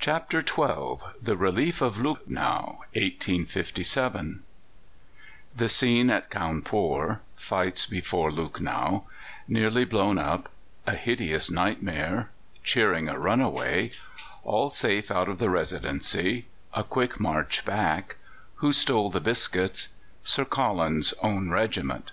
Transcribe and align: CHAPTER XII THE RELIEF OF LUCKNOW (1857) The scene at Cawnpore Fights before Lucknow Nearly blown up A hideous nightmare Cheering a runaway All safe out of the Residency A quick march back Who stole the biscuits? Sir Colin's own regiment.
CHAPTER 0.00 0.40
XII 0.44 1.00
THE 1.22 1.36
RELIEF 1.36 1.80
OF 1.80 1.96
LUCKNOW 1.96 2.78
(1857) 2.94 4.42
The 5.54 5.68
scene 5.68 6.10
at 6.10 6.28
Cawnpore 6.28 7.20
Fights 7.36 7.86
before 7.86 8.32
Lucknow 8.32 9.04
Nearly 9.46 9.84
blown 9.84 10.18
up 10.18 10.48
A 10.88 10.96
hideous 10.96 11.52
nightmare 11.52 12.30
Cheering 12.64 13.08
a 13.08 13.16
runaway 13.16 13.92
All 14.42 14.70
safe 14.70 15.08
out 15.12 15.28
of 15.28 15.38
the 15.38 15.50
Residency 15.50 16.46
A 16.74 16.82
quick 16.82 17.20
march 17.20 17.64
back 17.64 18.16
Who 18.56 18.72
stole 18.72 19.08
the 19.08 19.20
biscuits? 19.20 19.86
Sir 20.24 20.44
Colin's 20.44 21.14
own 21.22 21.50
regiment. 21.50 22.10